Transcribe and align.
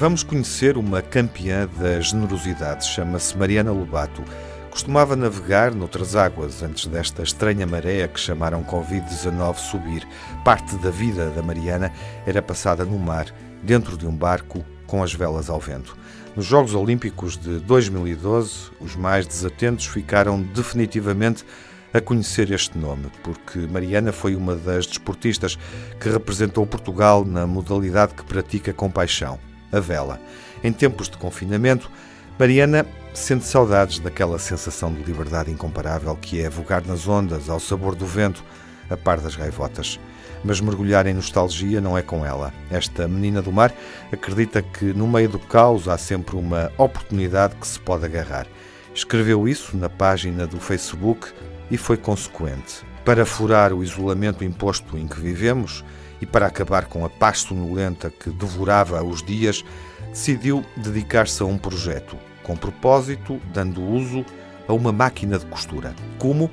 Vamos 0.00 0.22
conhecer 0.22 0.78
uma 0.78 1.02
campeã 1.02 1.68
da 1.78 2.00
generosidade, 2.00 2.86
chama-se 2.86 3.36
Mariana 3.36 3.70
Lobato. 3.70 4.24
Costumava 4.70 5.14
navegar 5.14 5.74
noutras 5.74 6.16
águas 6.16 6.62
antes 6.62 6.86
desta 6.86 7.22
estranha 7.22 7.66
maré 7.66 8.08
que 8.08 8.18
chamaram 8.18 8.64
Covid-19 8.64 9.56
subir. 9.56 10.08
Parte 10.42 10.74
da 10.76 10.88
vida 10.88 11.28
da 11.28 11.42
Mariana 11.42 11.92
era 12.26 12.40
passada 12.40 12.82
no 12.82 12.98
mar, 12.98 13.26
dentro 13.62 13.94
de 13.98 14.06
um 14.06 14.16
barco, 14.16 14.64
com 14.86 15.02
as 15.02 15.12
velas 15.12 15.50
ao 15.50 15.60
vento. 15.60 15.94
Nos 16.34 16.46
Jogos 16.46 16.74
Olímpicos 16.74 17.36
de 17.36 17.58
2012, 17.58 18.70
os 18.80 18.96
mais 18.96 19.26
desatentos 19.26 19.84
ficaram 19.84 20.40
definitivamente 20.40 21.44
a 21.92 22.00
conhecer 22.00 22.50
este 22.50 22.78
nome, 22.78 23.10
porque 23.22 23.58
Mariana 23.60 24.12
foi 24.12 24.34
uma 24.34 24.54
das 24.54 24.86
desportistas 24.86 25.58
que 25.98 26.08
representou 26.08 26.66
Portugal 26.66 27.24
na 27.24 27.46
modalidade 27.46 28.14
que 28.14 28.24
pratica 28.24 28.72
com 28.72 28.90
paixão 28.90 29.38
a 29.72 29.80
vela. 29.80 30.20
Em 30.62 30.72
tempos 30.72 31.08
de 31.08 31.16
confinamento, 31.16 31.90
Mariana 32.38 32.86
sente 33.12 33.44
saudades 33.44 33.98
daquela 33.98 34.38
sensação 34.38 34.92
de 34.92 35.02
liberdade 35.02 35.50
incomparável 35.50 36.16
que 36.16 36.40
é 36.40 36.48
vogar 36.48 36.84
nas 36.86 37.06
ondas, 37.08 37.48
ao 37.48 37.60
sabor 37.60 37.94
do 37.94 38.06
vento, 38.06 38.44
a 38.88 38.96
par 38.96 39.20
das 39.20 39.36
gaivotas. 39.36 39.98
Mas 40.42 40.60
mergulhar 40.60 41.06
em 41.06 41.14
nostalgia 41.14 41.80
não 41.80 41.98
é 41.98 42.02
com 42.02 42.24
ela. 42.24 42.52
Esta 42.70 43.06
menina 43.06 43.42
do 43.42 43.52
mar 43.52 43.74
acredita 44.10 44.62
que 44.62 44.86
no 44.86 45.06
meio 45.06 45.28
do 45.28 45.38
caos 45.38 45.86
há 45.86 45.98
sempre 45.98 46.36
uma 46.36 46.72
oportunidade 46.78 47.56
que 47.56 47.66
se 47.66 47.78
pode 47.78 48.06
agarrar. 48.06 48.46
Escreveu 48.94 49.46
isso 49.46 49.76
na 49.76 49.88
página 49.88 50.46
do 50.46 50.58
Facebook 50.58 51.28
e 51.70 51.76
foi 51.76 51.96
consequente. 51.96 52.84
Para 53.04 53.24
furar 53.24 53.72
o 53.72 53.82
isolamento 53.82 54.44
imposto 54.44 54.98
em 54.98 55.06
que 55.06 55.20
vivemos, 55.20 55.84
e, 56.20 56.26
para 56.26 56.46
acabar 56.46 56.84
com 56.84 57.04
a 57.04 57.08
paz 57.08 57.38
sonolenta 57.38 58.10
que 58.10 58.30
devorava 58.30 59.02
os 59.02 59.22
dias, 59.22 59.64
decidiu 60.10 60.64
dedicar-se 60.76 61.42
a 61.42 61.46
um 61.46 61.56
projeto, 61.56 62.16
com 62.42 62.56
propósito, 62.56 63.40
dando 63.52 63.82
uso 63.82 64.24
a 64.68 64.72
uma 64.72 64.92
máquina 64.92 65.38
de 65.38 65.46
costura. 65.46 65.94
Como? 66.18 66.50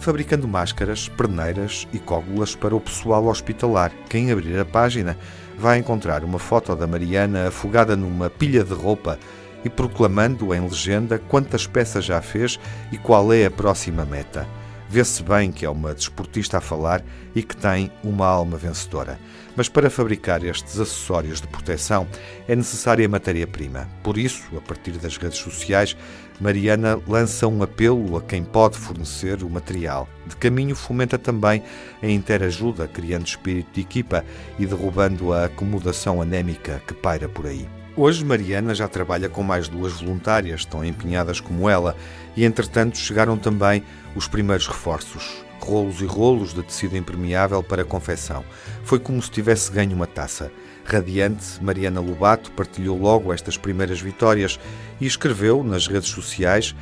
Fabricando 0.00 0.48
máscaras, 0.48 1.08
perneiras 1.08 1.86
e 1.92 1.98
cógulas 1.98 2.54
para 2.54 2.74
o 2.74 2.80
pessoal 2.80 3.26
hospitalar. 3.26 3.92
Quem 4.08 4.32
abrir 4.32 4.58
a 4.58 4.64
página 4.64 5.16
vai 5.56 5.78
encontrar 5.78 6.24
uma 6.24 6.38
foto 6.38 6.74
da 6.74 6.86
Mariana 6.86 7.48
afogada 7.48 7.96
numa 7.96 8.28
pilha 8.28 8.64
de 8.64 8.74
roupa 8.74 9.18
e 9.64 9.70
proclamando 9.70 10.54
em 10.54 10.60
legenda 10.60 11.18
quantas 11.18 11.66
peças 11.66 12.04
já 12.04 12.20
fez 12.20 12.58
e 12.92 12.98
qual 12.98 13.32
é 13.32 13.46
a 13.46 13.50
próxima 13.50 14.04
meta. 14.04 14.46
Vê-se 14.88 15.22
bem 15.22 15.50
que 15.50 15.64
é 15.64 15.70
uma 15.70 15.94
desportista 15.94 16.58
a 16.58 16.60
falar 16.60 17.02
e 17.34 17.42
que 17.42 17.56
tem 17.56 17.90
uma 18.02 18.26
alma 18.26 18.56
vencedora. 18.56 19.18
Mas 19.56 19.68
para 19.68 19.90
fabricar 19.90 20.44
estes 20.44 20.78
acessórios 20.78 21.40
de 21.40 21.48
proteção 21.48 22.06
é 22.46 22.54
necessária 22.54 23.08
matéria-prima. 23.08 23.88
Por 24.02 24.18
isso, 24.18 24.44
a 24.56 24.60
partir 24.60 24.92
das 24.92 25.16
redes 25.16 25.38
sociais, 25.38 25.96
Mariana 26.40 27.00
lança 27.08 27.46
um 27.46 27.62
apelo 27.62 28.16
a 28.16 28.22
quem 28.22 28.44
pode 28.44 28.76
fornecer 28.76 29.42
o 29.42 29.50
material. 29.50 30.08
De 30.26 30.36
caminho, 30.36 30.74
fomenta 30.74 31.18
também 31.18 31.62
a 32.02 32.06
interajuda, 32.06 32.88
criando 32.88 33.26
espírito 33.26 33.72
de 33.72 33.80
equipa 33.80 34.24
e 34.58 34.66
derrubando 34.66 35.32
a 35.32 35.46
acomodação 35.46 36.20
anémica 36.20 36.82
que 36.86 36.94
paira 36.94 37.28
por 37.28 37.46
aí. 37.46 37.68
Hoje, 37.96 38.24
Mariana 38.24 38.74
já 38.74 38.88
trabalha 38.88 39.28
com 39.28 39.44
mais 39.44 39.68
duas 39.68 40.00
voluntárias, 40.00 40.64
tão 40.64 40.84
empenhadas 40.84 41.38
como 41.38 41.68
ela, 41.68 41.96
e 42.36 42.44
entretanto 42.44 42.98
chegaram 42.98 43.36
também 43.36 43.84
os 44.16 44.26
primeiros 44.26 44.66
reforços. 44.66 45.44
Rolos 45.60 46.00
e 46.00 46.04
rolos 46.04 46.52
de 46.52 46.64
tecido 46.64 46.96
impermeável 46.96 47.62
para 47.62 47.84
confecção. 47.84 48.44
Foi 48.82 48.98
como 48.98 49.22
se 49.22 49.30
tivesse 49.30 49.70
ganho 49.70 49.94
uma 49.94 50.08
taça. 50.08 50.50
Radiante, 50.84 51.62
Mariana 51.62 52.00
Lobato 52.00 52.50
partilhou 52.50 52.98
logo 52.98 53.32
estas 53.32 53.56
primeiras 53.56 54.00
vitórias 54.00 54.58
e 55.00 55.06
escreveu 55.06 55.62
nas 55.62 55.86
redes 55.86 56.08
sociais 56.08 56.74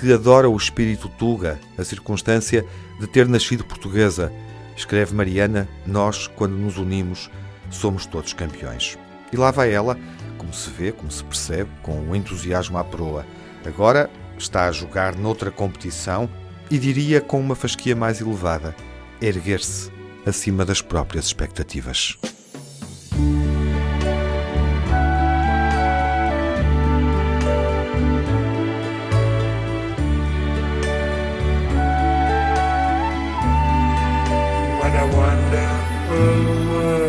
que 0.00 0.14
adora 0.14 0.48
o 0.48 0.56
espírito 0.56 1.10
Tuga, 1.10 1.60
a 1.76 1.84
circunstância 1.84 2.64
de 2.98 3.06
ter 3.06 3.28
nascido 3.28 3.64
portuguesa. 3.64 4.32
Escreve 4.74 5.14
Mariana: 5.14 5.68
Nós, 5.86 6.26
quando 6.26 6.56
nos 6.56 6.78
unimos, 6.78 7.30
somos 7.70 8.06
todos 8.06 8.32
campeões. 8.32 8.98
E 9.30 9.36
lá 9.36 9.50
vai 9.50 9.72
ela 9.72 9.98
se 10.54 10.70
vê, 10.70 10.92
como 10.92 11.10
se 11.10 11.24
percebe, 11.24 11.70
com 11.82 12.08
o 12.08 12.16
entusiasmo 12.16 12.78
à 12.78 12.84
proa. 12.84 13.26
Agora 13.64 14.10
está 14.38 14.66
a 14.66 14.72
jogar 14.72 15.16
noutra 15.16 15.50
competição 15.50 16.28
e 16.70 16.78
diria 16.78 17.20
com 17.20 17.40
uma 17.40 17.54
fasquia 17.54 17.94
mais 17.94 18.20
elevada, 18.20 18.74
erguer-se 19.20 19.90
acima 20.26 20.64
das 20.64 20.80
próprias 20.80 21.26
expectativas. 21.26 22.16
What 34.80 34.96
a 34.96 35.06
wonderful 35.06 36.68
world. 36.68 37.03